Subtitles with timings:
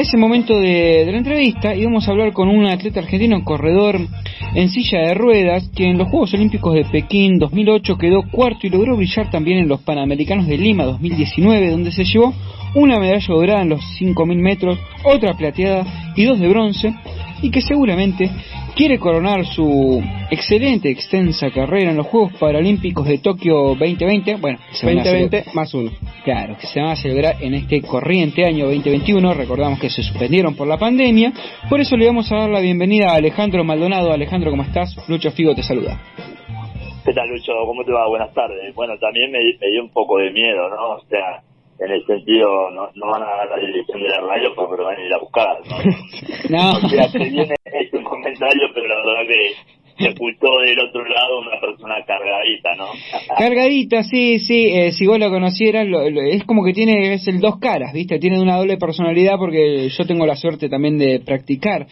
[0.00, 4.00] es el momento de, la entrevista y vamos a hablar con un atleta argentino, corredor
[4.54, 8.70] en silla de ruedas, que en los Juegos Olímpicos de Pekín 2008 quedó cuarto y
[8.70, 12.32] logró brillar también en los Panamericanos de Lima 2019, donde se llevó
[12.74, 15.84] una medalla dorada en los 5.000 metros, otra plateada
[16.16, 16.94] y dos de bronce,
[17.42, 18.30] y que seguramente
[18.74, 24.36] quiere coronar su excelente, extensa carrera en los Juegos Paralímpicos de Tokio 2020.
[24.36, 25.90] Bueno, 2020 más uno.
[26.24, 29.34] Claro, que se van a celebrar en este corriente año 2021.
[29.34, 31.32] Recordamos que se suspendieron por la pandemia.
[31.68, 34.12] Por eso le vamos a dar la bienvenida a Alejandro Maldonado.
[34.12, 34.96] Alejandro, ¿cómo estás?
[35.08, 36.00] Lucho Figo te saluda.
[37.04, 37.52] ¿Qué tal, Lucho?
[37.66, 38.06] ¿Cómo te va?
[38.08, 38.74] Buenas tardes.
[38.74, 40.96] Bueno, también me, me dio un poco de miedo, ¿no?
[40.96, 41.42] O sea,
[41.80, 44.84] en el sentido, no, no van a dar la dirección de la radio, pues, pero
[44.84, 45.76] van a ir a buscar, ¿no?
[46.50, 46.76] no.
[46.76, 47.54] O sea, viene
[47.92, 49.54] un comentario, pero la verdad que
[50.00, 52.86] se ocultó del otro lado una persona cargadita, ¿no?
[53.38, 55.86] cargadita, sí, sí, eh, si vos lo conocieras,
[56.30, 58.18] es como que tiene, es el dos caras, ¿viste?
[58.18, 61.86] Tiene una doble personalidad porque yo tengo la suerte también de practicar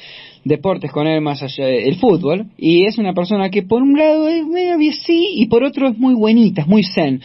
[0.45, 4.29] deportes con él más allá del fútbol y es una persona que por un lado
[4.29, 7.21] es medio sí y por otro es muy buenita, es muy zen.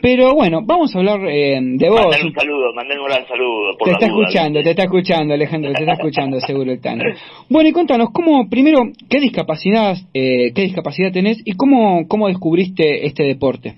[0.00, 2.00] Pero bueno, vamos a hablar eh, de vos.
[2.00, 3.76] Mandale un saludo, mandale un gran saludo.
[3.84, 7.04] te está escuchando, te está escuchando Alejandro, te está escuchando seguro el Tano.
[7.48, 13.06] Bueno, y contanos, ¿cómo, primero, qué discapacidad, eh, qué discapacidad tenés y cómo, cómo descubriste
[13.06, 13.74] este deporte?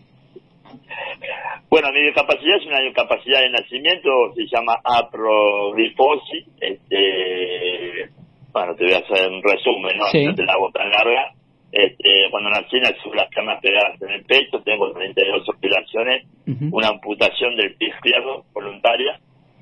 [1.70, 8.10] Bueno, mi discapacidad es una discapacidad de nacimiento, se llama aprogrifosis, este,
[8.52, 10.04] bueno, te voy a hacer un resumen, ¿no?
[10.04, 11.32] No te la hago tan larga.
[11.72, 16.26] Este, cuando nací nací con las piernas pegadas en el pecho, tengo 32 oscilaciones,
[16.72, 19.20] una amputación del pie izquierdo voluntaria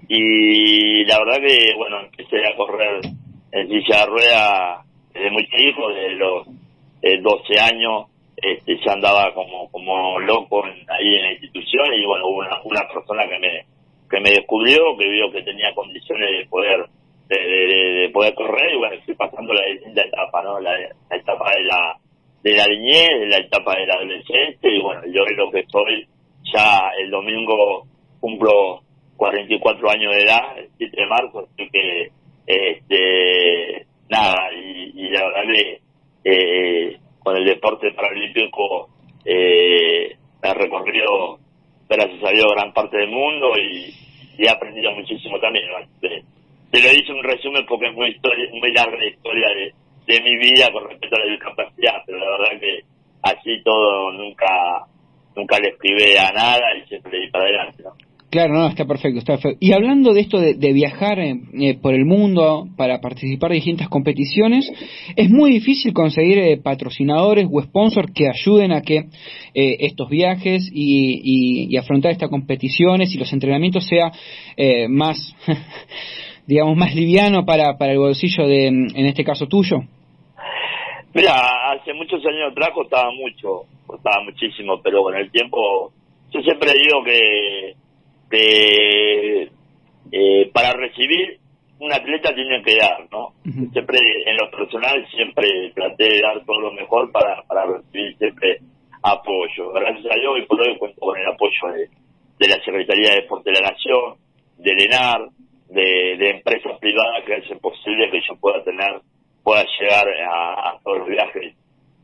[0.08, 3.00] y la verdad que, bueno, empecé a correr
[3.52, 6.54] en silla de rueda desde muy chico, desde los 12
[7.02, 12.38] eh, años, este, ya andaba como como loco ahí en la institución y bueno, hubo
[12.38, 13.66] una, una persona que me
[14.08, 16.86] que me descubrió, que vio que tenía condiciones de poder
[17.28, 17.36] de,
[18.18, 20.58] poder correr y bueno, estoy pasando la distinta etapa, ¿no?
[20.58, 20.76] La,
[21.10, 21.96] etapa de la
[22.42, 26.08] de la niñez, la etapa de la adolescencia y bueno, yo lo que estoy
[26.52, 27.86] ya el domingo
[28.18, 28.80] cumplo
[29.16, 32.10] 44 años de edad, el 7 de marzo, así que
[32.44, 35.80] este nada, y, la verdad que
[36.24, 38.88] eh, con el deporte paralímpico
[39.24, 41.38] eh, he recorrido,
[41.88, 43.94] gracias a Dios, gran parte del mundo y,
[44.40, 45.66] he aprendido muchísimo también.
[46.70, 50.20] Te lo hice un resumen porque es muy, historia, muy larga la historia de, de
[50.22, 52.80] mi vida con respecto a la discapacidad, pero la verdad que
[53.22, 54.86] así todo nunca
[55.36, 57.82] nunca le escribí a nada y siempre di para adelante.
[57.82, 57.92] ¿no?
[58.30, 59.56] Claro, no, está perfecto, está perfecto.
[59.58, 63.88] Y hablando de esto de, viajar eh, eh, por el mundo para participar de distintas
[63.88, 64.70] competiciones,
[65.16, 69.06] es muy difícil conseguir eh, patrocinadores o sponsors que ayuden a que
[69.54, 74.12] estos viajes y, y, afrontar estas competiciones y los entrenamientos sea
[74.88, 75.34] más,
[76.48, 79.82] digamos, más liviano para, para el bolsillo de, en este caso tuyo.
[81.12, 81.34] Mira,
[81.72, 85.92] hace muchos años atrás costaba mucho, costaba muchísimo, pero con el tiempo,
[86.32, 87.74] yo siempre digo que
[88.30, 89.50] que
[90.12, 91.38] eh, para recibir
[91.80, 93.34] un atleta tiene que dar, ¿no?
[93.72, 98.58] Siempre en lo personal siempre traté de dar todo lo mejor para, para recibir siempre
[99.02, 99.70] apoyo.
[99.72, 101.88] Gracias a Dios y por hoy cuento con el apoyo de,
[102.38, 104.16] de la Secretaría de Deporte de la Nación,
[104.58, 105.28] del ENAR,
[105.68, 109.00] de, de empresas privadas que hacen posible que yo pueda tener,
[109.42, 111.54] pueda llegar a, todos los viajes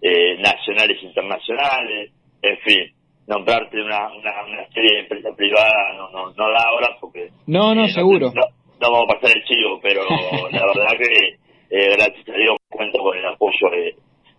[0.03, 2.95] eh, nacionales e internacionales, en fin
[3.27, 7.31] nombrarte una, una, una serie de empresas privadas no, no, no da ahora porque...
[7.47, 8.33] No, no, eh, seguro.
[8.35, 8.43] No,
[8.81, 10.03] vamos a pasar el chivo, pero
[10.53, 11.39] la verdad que
[11.71, 13.97] eh, gracias a Dios cuento con el apoyo de,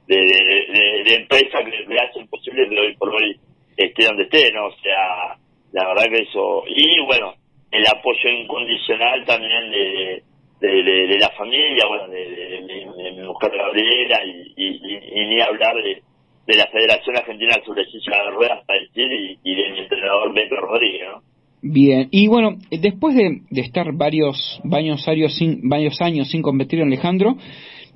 [0.08, 3.40] de, de, empresas que me hacen posible que hoy por hoy
[3.76, 4.68] esté donde esté, ¿no?
[4.68, 5.36] O sea,
[5.72, 6.64] la verdad que eso...
[6.68, 7.34] Y bueno,
[7.76, 10.24] el apoyo incondicional también de,
[10.62, 16.02] de, la familia, bueno, de, mi mujer Gabriela y, y ni hablar de
[16.48, 20.56] de la Federación Argentina sobre Silla de Ruedas para y, y de mi entrenador Beto
[20.56, 21.22] Rodríguez, ¿no?
[21.68, 26.88] Bien, y bueno, después de, estar varios, varios, años sin, varios años sin competir en
[26.88, 27.38] Alejandro,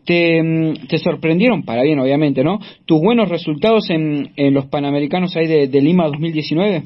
[0.06, 0.42] te,
[0.90, 2.58] te, sorprendieron, para bien obviamente, ¿no?
[2.86, 6.82] ¿Tus buenos resultados en, en los Panamericanos ahí de, de, Lima 2019?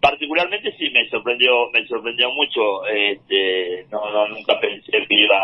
[0.00, 0.85] Particularmente sí,
[1.26, 2.86] sorprendió me sorprendió mucho.
[2.86, 5.42] Este, no, no Nunca pensé que iba...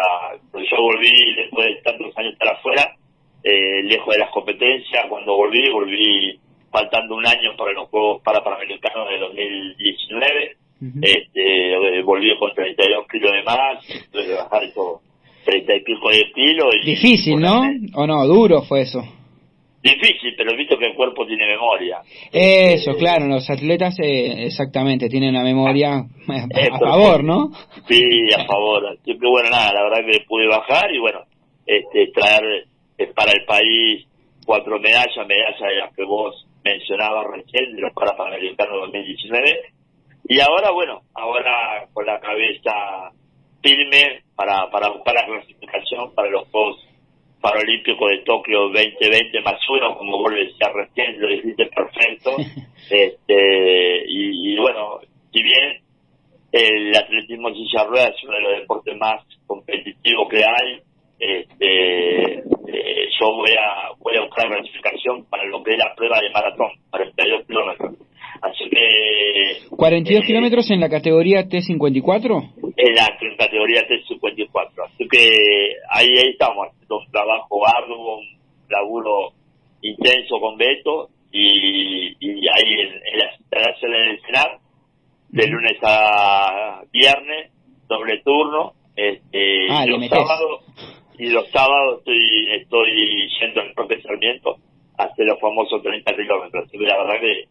[0.54, 2.94] Yo volví después de tantos años estar afuera
[3.42, 5.06] eh, lejos de las competencias.
[5.08, 6.38] Cuando volví, volví
[6.70, 10.56] faltando un año para los Juegos para Panamericanos de 2019.
[11.02, 15.00] este, eh, volví con 32 kilos de más, tuve que bajar esos
[15.44, 16.74] 30 y pico de kilos.
[16.84, 17.62] Difícil, ¿no?
[17.94, 18.26] ¿O no?
[18.26, 19.02] Duro fue eso.
[19.82, 22.02] Difícil, pero visto que el cuerpo tiene memoria.
[22.30, 25.96] Eso, claro, los atletas eh, exactamente tienen una memoria
[26.28, 27.50] a, favor, ¿no?
[27.88, 28.96] Sí, a favor.
[29.04, 31.22] Que bueno, nada, la verdad que pude bajar y bueno,
[31.66, 34.06] este, traer eh, para el país
[34.46, 39.60] cuatro medallas, medallas de las que vos mencionabas recién, de los Parapanamericanos 2019.
[40.28, 43.10] Y ahora, bueno, ahora con la cabeza
[43.60, 46.78] firme para, para buscar la clasificación para los Juegos
[47.42, 52.36] Paralímpicos de Tokio 2020 más uno, como vos le decías recién, lo dijiste perfecto.
[52.90, 55.00] este, y, bueno,
[55.32, 55.82] si bien
[56.52, 60.80] el atletismo en silla rueda es uno de los deportes más competitivos que hay,
[61.18, 66.20] este, eh, yo voy a, voy a buscar clasificación para lo que es la prueba
[66.20, 67.94] de maratón, 42 kilómetros.
[68.40, 69.68] Así que...
[69.70, 72.74] ¿42 eh, kilómetros en la categoría T54?
[72.76, 73.08] En la
[73.38, 74.84] categoría T54.
[74.84, 76.68] Así que ahí, ahí estamos,
[76.98, 78.26] un trabajo arduo, un
[78.68, 79.32] laburo
[79.82, 84.58] intenso con Beto y, y ahí en, las instalaciones del CENAR,
[85.28, 87.50] de lunes a viernes,
[87.88, 90.64] doble turno, este, ah, los sábados
[91.18, 94.56] y los sábados estoy estoy yendo al propio Sarmiento
[94.98, 96.66] a hacer los famosos 30 kilómetros.
[96.66, 97.44] Así que la verdad que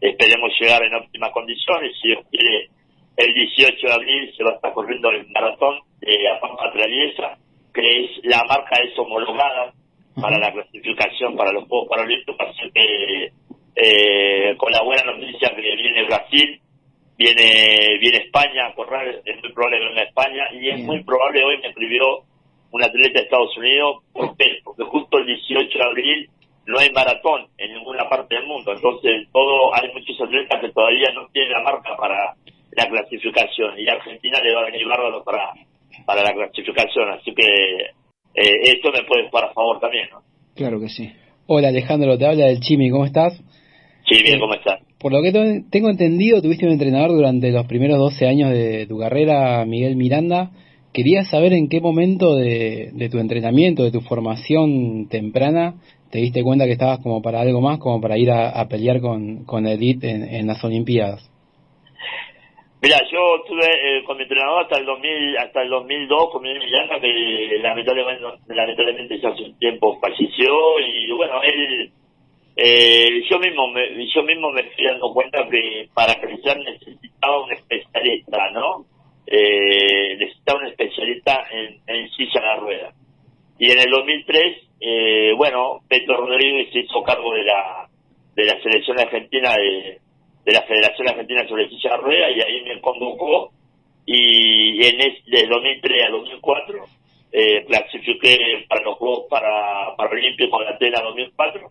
[0.00, 1.92] esperemos llegar en óptimas condiciones.
[2.00, 2.68] Si Dios quiere,
[3.16, 7.38] el 18 de abril se va a estar corriendo el maratón de Pampa Traviesa,
[7.78, 9.72] que es la marca es homologada
[10.20, 12.48] para la clasificación para los Juegos Paralímpicos.
[12.48, 13.32] Así que
[13.76, 16.60] eh, con la buena noticia que viene Brasil,
[17.16, 21.44] viene viene España a correr, es muy probable que venga España y es muy probable,
[21.44, 22.24] hoy me escribió
[22.70, 26.30] un atleta de Estados Unidos, porque justo el 18 de abril
[26.66, 31.10] no hay maratón en ninguna parte del mundo, entonces todo hay muchos atletas que todavía
[31.14, 32.34] no tienen la marca para
[32.72, 35.54] la clasificación y Argentina le va a venir bárbaro para,
[36.06, 37.44] para la clasificación, así que
[38.34, 40.22] eh, esto me puede jugar a favor también, ¿no?
[40.54, 41.10] Claro que sí.
[41.46, 43.40] Hola Alejandro, te habla del Chimi, ¿cómo estás?
[44.08, 44.80] Sí, bien, ¿cómo estás?
[44.98, 45.32] Por lo que
[45.70, 50.50] tengo entendido, tuviste un entrenador durante los primeros 12 años de tu carrera, Miguel Miranda.
[50.92, 55.74] Quería saber en qué momento de, tu entrenamiento, de tu formación temprana,
[56.10, 59.44] te diste cuenta que estabas como para algo más, como para ir a, pelear con,
[59.44, 61.30] con Edith en, las Olimpiadas.
[62.80, 63.66] Mira, yo estuve
[63.98, 68.24] eh, con mi entrenador hasta el 2000, hasta el 2002 con mi Miranda, que lamentablemente,
[68.48, 71.90] lamentablemente ya hace un tiempo falleció y bueno, él,
[72.56, 77.52] eh, yo mismo me, yo mismo me fui dando cuenta que para crecer necesitaba un
[77.52, 78.86] especialista, ¿no?
[79.30, 82.92] eh, necesitaba un especialista en, en silla de rueda.
[83.58, 87.88] Y en el 2003, eh, bueno, Beto Rodríguez se hizo cargo de la,
[88.34, 90.00] de la selección argentina, de,
[90.44, 93.52] de la Federación Argentina sobre silla de rueda, y ahí me convocó.
[94.06, 96.84] Y en de 2003 a 2004
[97.30, 99.26] eh, clasifiqué para los Juegos
[100.18, 101.70] para Olímpicos de Atenas 2004.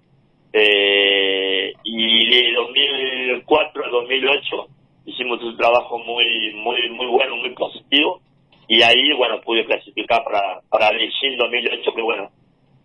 [0.53, 4.67] Eh, y de 2004 a 2008
[5.05, 8.21] hicimos un trabajo muy muy muy bueno, muy positivo
[8.67, 12.29] y ahí, bueno, pude clasificar para, para Beijing 2008, que bueno,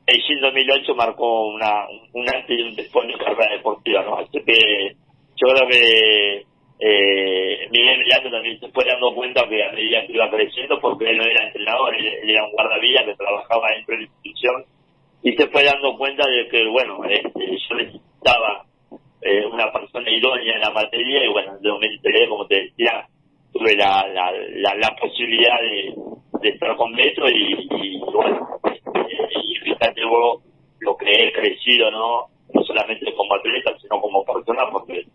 [0.06, 4.18] Beijing 2008 marcó una, un antes y un después de carrera deportiva, ¿no?
[4.18, 4.94] Así que
[5.36, 6.46] yo creo que
[6.78, 11.10] eh, Miguel Milano también se fue dando cuenta que a medida que iba creciendo, porque
[11.10, 14.64] él no era entrenador, él, era un guardavía que trabajaba dentro de la institución,
[15.22, 18.64] y se fue dando cuenta de que, bueno, este, yo necesitaba
[19.22, 23.06] eh, una persona idónea en la materia y bueno, en 2003, como te decía,
[23.52, 30.04] tuve la, la, la, posibilidad de, estar con Beto y, y bueno, eh, y fíjate
[30.04, 30.42] vos
[30.80, 32.26] lo que he crecido, ¿no?
[32.52, 35.06] No solamente como atleta, sino como persona, porque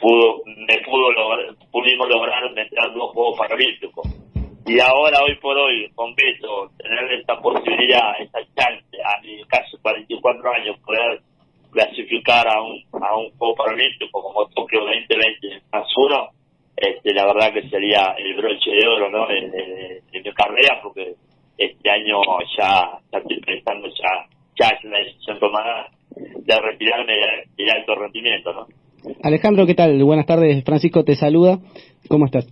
[0.00, 4.08] pudo, me pudo lograr, pudimos lograr meter dos Juegos Paralímpicos.
[4.66, 9.78] Y ahora, hoy por hoy, con Beto, tener esta posibilidad, esta chance, a mi caso
[9.82, 11.20] 44 años, poder
[11.72, 16.30] clasificar a un, a un Juego Paralímpico como Tokio 2020 más uno,
[16.76, 19.26] este, la verdad que sería el broche de oro ¿no?
[19.26, 21.14] de, mi carrera, porque
[21.58, 22.20] este año
[22.56, 24.26] ya, estoy pensando, ya,
[24.58, 27.12] ya es una decisión tomada de retirarme
[27.56, 28.52] de, alto rendimiento.
[28.52, 28.66] ¿no?
[29.22, 30.02] Alejandro, ¿qué tal?
[30.02, 31.58] Buenas tardes, Francisco te saluda.
[32.08, 32.48] ¿Cómo estás?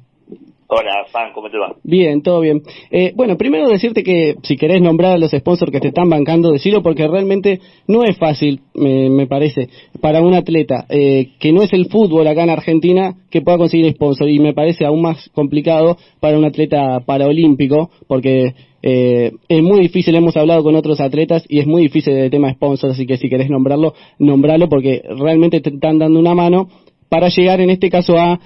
[0.67, 1.75] Hola, Fan, ¿cómo te va?
[1.89, 2.61] Bien, todo bien.
[2.91, 6.53] Eh, bueno, primero decirte que si querés nombrar a los sponsors que te están bancando,
[6.53, 11.73] decirlo porque realmente no es fácil, me, parece, para un atleta eh, que no es
[11.73, 15.97] el fútbol acá en Argentina que pueda conseguir sponsor y me parece aún más complicado
[16.21, 18.53] para un atleta paraolímpico porque
[18.83, 22.53] eh, es muy difícil, hemos hablado con otros atletas y es muy difícil el tema
[22.53, 26.69] sponsor, así que si querés nombrarlo, nombralo porque realmente te están dando una mano
[27.09, 28.39] para llegar en este caso a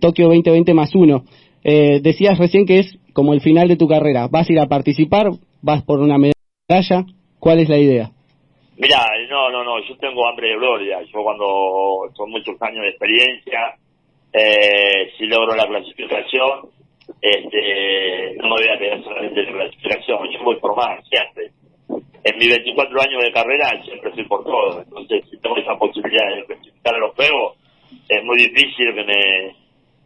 [0.00, 1.22] Tokio 2020 más uno.
[1.64, 4.28] Eh, decías recién que es como el final de tu carrera.
[4.30, 5.30] ¿Vas a ir a participar?
[5.62, 7.06] ¿Vas por una medalla?
[7.40, 8.10] ¿Cuál es la idea?
[8.76, 11.00] Mira, no, no, no, yo tengo hambre de gloria.
[11.02, 13.76] Yo cuando son muchos años de experiencia,
[14.32, 16.68] eh, si logro la clasificación,
[17.20, 21.50] este, no me voy a quedar solamente en la clasificación, yo voy por más, siempre.
[22.24, 26.34] En mis 24 años de carrera siempre fui por todo, entonces si tengo esa posibilidad
[26.34, 27.58] de clasificar a los juegos,
[28.08, 29.54] es muy difícil que me,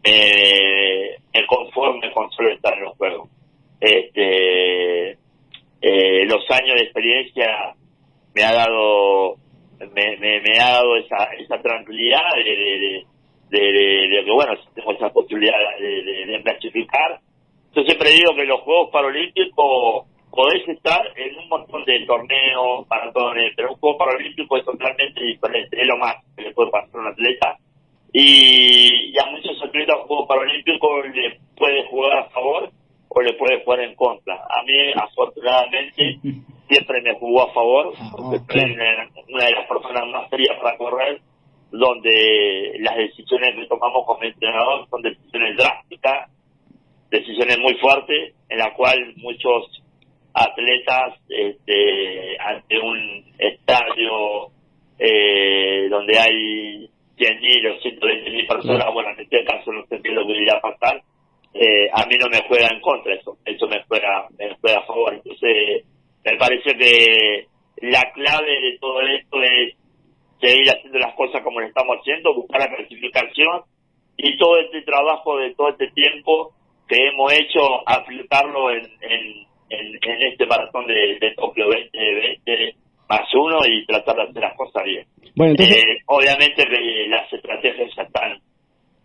[0.05, 3.29] me, conforme con solo estar en los juegos.
[3.81, 5.11] Este,
[5.81, 7.75] eh, los años de experiencia
[8.35, 9.37] me ha dado
[9.79, 13.07] me, me, ha dado esa, esa tranquilidad de,
[13.51, 17.21] de, que, bueno, tengo esa posibilidad de, clasificar.
[17.75, 23.53] Yo siempre digo que los Juegos Paralímpicos podés estar en un montón de torneos, maratones,
[23.57, 26.99] pero un Juego Paralímpico es totalmente diferente, es lo más que le puede pasar a
[26.99, 27.57] un atleta.
[28.13, 32.71] Y, a muchos atletas Juegos Paralímpicos le puede jugar a favor
[33.09, 34.35] o le puede jugar en contra.
[34.35, 36.19] A mí, afortunadamente,
[36.69, 38.61] siempre me jugó a favor, ah, porque
[39.29, 41.21] una de las personas más frías para correr,
[41.71, 46.31] donde las decisiones que tomamos como entrenador son decisiones drásticas,
[47.11, 49.83] decisiones muy fuertes, en la cual muchos
[50.33, 54.51] atletas este, ante un estadio
[54.99, 56.88] eh, donde hay
[57.19, 60.61] 100.000 o 120.000 personas, bueno, en este caso no sé qué lo que iría a
[60.61, 61.03] pasar,
[61.55, 64.87] eh, a mí no me juega en contra eso, eso me juega, me juega a
[64.87, 65.15] favor.
[65.15, 65.85] Entonces,
[66.25, 67.47] me parece que
[67.83, 69.75] la clave de todo esto es
[70.41, 73.63] seguir haciendo las cosas como lo estamos haciendo, buscar la clasificación
[74.17, 76.53] y todo este trabajo de todo este tiempo
[76.87, 82.75] que hemos hecho, aplicarlo en, en, en, este maratón de, de Tokio 2020
[83.09, 85.07] más uno y tratar de hacer las cosas bien.
[85.39, 85.77] Bueno, entonces...
[85.77, 88.41] Eh, obviamente que las estrategias ya están,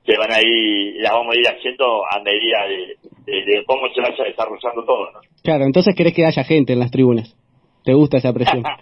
[0.04, 4.24] se van a ir, las vamos a ir haciendo a medida de, cómo se vaya
[4.24, 5.12] desarrollando todo.
[5.12, 5.20] ¿no?
[5.44, 7.38] Claro, entonces querés que haya gente en las tribunas.
[7.84, 8.64] ¿Te gusta esa presión?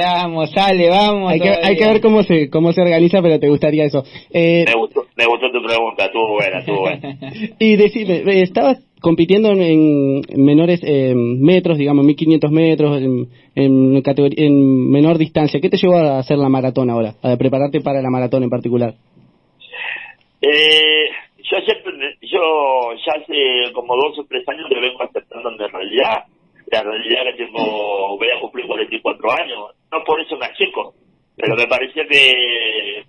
[0.00, 1.30] vamos, sale, vamos.
[1.30, 4.02] Hay que, hay que, ver cómo se cómo se organiza, pero te gustaría eso.
[4.30, 7.18] Eh, me, gustó, me gustó tu pregunta, estuvo buena, estuvo buena.
[7.58, 14.02] y decime, eh, estabas compitiendo en, menores eh, metros, digamos, 1500 metros, en, en,
[14.36, 15.60] en menor distancia.
[15.60, 17.14] ¿Qué te llevó a hacer la maratón ahora?
[17.22, 18.94] A prepararte para la maratón en particular.
[20.40, 21.04] Eh,
[21.38, 21.58] yo
[22.22, 26.24] yo ya hace como dos o tres años que vengo aceptando en realidad
[26.70, 30.94] la realidad que tengo, voy a cumplir 44 años, no por eso me achico,
[31.36, 33.04] pero me parece que,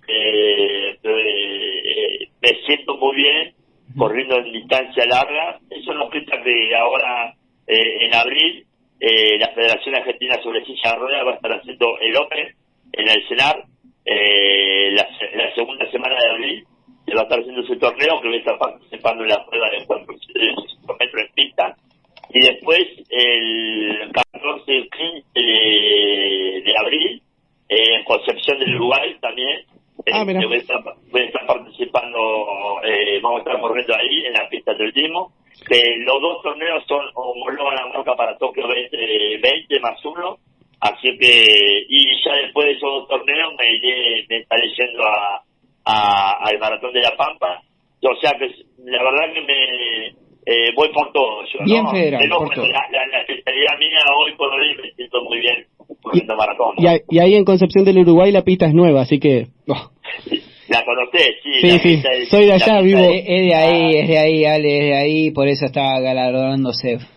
[2.42, 3.54] me siento muy bien
[3.96, 7.34] corriendo en distancia larga, eso nos quita que ahora
[7.66, 8.66] eh, en abril
[9.00, 12.54] eh, la Federación Argentina sobre Silla de Ruedas va a estar haciendo el Open
[12.92, 13.64] en el CENAR
[14.04, 16.64] eh, la, la, segunda semana de abril
[17.06, 19.70] se va a estar haciendo ese torneo que voy a estar participando en la prueba
[19.70, 20.06] de 4
[20.98, 21.76] metros en pista.
[22.32, 22.80] Y después
[23.10, 27.22] el 14 y 15 de, abril
[27.68, 29.64] en Concepción del Uruguay también
[30.12, 32.49] ah, eh, voy, a estar, participando eh,
[33.20, 35.32] vamos a estar corriendo ahí en la pista del Timo
[36.06, 40.38] los dos torneos son homologan la marca para Tokio 20, más uno
[40.80, 45.42] así que y ya después de esos dos torneos me iré me estaré yendo a,
[45.84, 47.62] a, al maratón de la Pampa
[48.02, 48.46] o sea que
[48.84, 51.44] la verdad que me eh, voy por todo.
[51.44, 52.66] Yo, bien federal, por todo.
[52.66, 55.66] La, la, especialidad mía hoy por hoy me siento muy bien
[56.02, 56.74] corriendo maratón.
[56.78, 59.48] Y, ahí en Concepción del Uruguay la pista es nueva, así que...
[59.68, 59.90] Oh.
[60.70, 61.52] La conocés, sí.
[61.60, 63.00] Sí, sí, soy de allá, vivo...
[63.00, 66.98] Es, de ahí, es de ahí, Ale, es de ahí, por eso está galardonándose.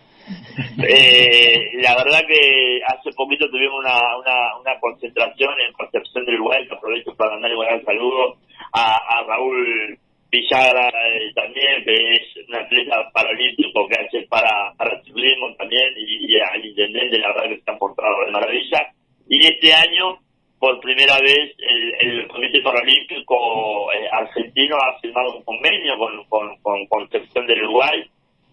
[0.88, 6.66] Eh, la verdad que hace poquito tuvimos una, una, una concentración en Concepción del Uruguay,
[6.66, 8.36] que aprovecho para mandarle un gran saludo
[8.72, 9.98] a, a Raúl
[10.30, 16.36] Villagra eh, también, que es un atleta paralímpico que hace para, para ciclismo también, y,
[16.40, 18.88] al intendente, la verdad que se han portado de maravilla.
[19.28, 20.18] Y este año,
[20.64, 21.54] por primera vez,
[22.00, 28.02] el, Comité Paralímpico eh, Argentino ha firmado un convenio con, con, con Concepción del Uruguay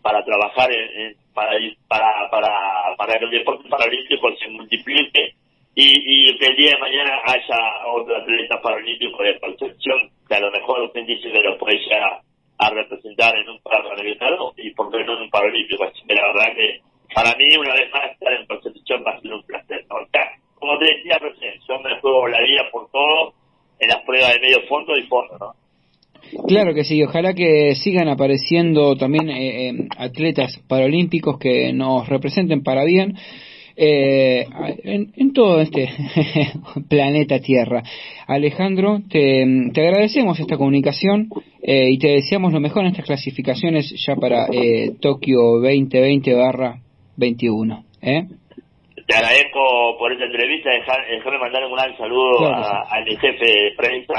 [0.01, 1.51] para trabajar en, para,
[1.87, 5.35] para, para, para que el deporte paralímpico se multiplique
[5.73, 10.41] y, y que el día de mañana haya otro atleta paralímpico de Concepción que a
[10.41, 12.21] lo mejor usted dice que lo puede llegar
[12.57, 15.85] a, representar en un Panamericano y por qué no en un Paralímpico.
[15.85, 16.81] Así que la verdad que
[17.15, 19.85] para mí, una vez más, estar en Concepción va a ser un placer.
[19.89, 23.33] O sea, como te decía recién, yo me juego la vida por todo
[23.79, 25.53] en las pruebas de medio fondo y fondo, ¿no?
[26.47, 32.63] Claro que sí, ojalá que sigan apareciendo también eh, eh, atletas paralímpicos que nos representen
[32.63, 33.17] para bien
[33.75, 34.45] eh,
[34.83, 35.89] en, todo este
[36.89, 37.83] planeta Tierra.
[38.27, 41.29] Alejandro, te, agradecemos esta comunicación
[41.61, 46.79] eh, y te deseamos lo mejor en estas clasificaciones ya para eh, Tokio 2020 barra
[47.17, 47.83] 21.
[48.01, 48.27] ¿eh?
[49.11, 50.69] Te agradezco por esta entrevista.
[50.71, 54.13] Déjame mandar un gran saludo a, mi jefe de prensa,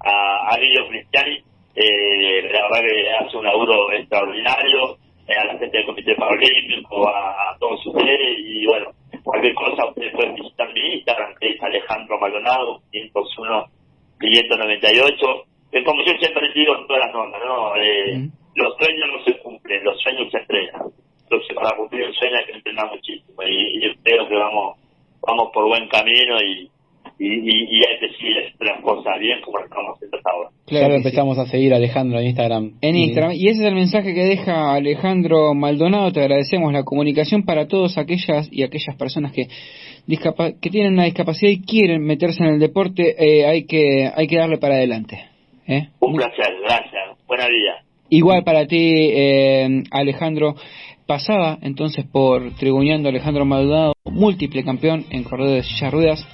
[0.00, 0.58] a, a
[0.88, 1.38] Cristiani.
[1.76, 4.96] Eh, la verdad que hace un laburo extraordinario.
[5.28, 8.38] Eh, a la gente del Comité Paralímpico, a, a, todos ustedes.
[8.38, 8.90] Y bueno,
[9.22, 13.66] cualquier cosa ustedes pueden visitar mi Instagram, que es Alejandro Maldonado, 501
[14.18, 15.26] 598.
[15.70, 17.76] Es como yo siempre digo en todas las notas, ¿no?
[17.76, 20.82] Eh, los sueños no se cumplen, los sueños se entrenan.
[21.32, 23.42] Entonces, para cumplir el sueño hay que entrenar muchísimo.
[23.42, 24.76] Y, y creo que vamos
[25.26, 26.68] vamos por buen camino y,
[27.18, 30.50] y, y, hay que seguir las cosas bien como estamos haciendo hasta ahora.
[30.66, 32.72] Claro, empezamos a seguir Alejandro en Instagram.
[32.80, 36.12] En Instagram, y ese es el mensaje que deja Alejandro Maldonado.
[36.12, 39.48] Te agradecemos la comunicación para todos aquellas y aquellas personas que
[40.60, 43.14] que tienen una discapacidad y quieren meterse en el deporte.
[43.16, 45.24] Eh, hay que hay que darle para adelante.
[45.68, 45.88] ¿eh?
[46.00, 47.18] Un placer, gracias.
[47.28, 47.84] Buena vida.
[48.08, 50.56] Igual para ti, eh, Alejandro.
[51.12, 56.26] Pasaba entonces por Tribuñando Alejandro Maldonado, múltiple campeón en corredor de silla ruedas.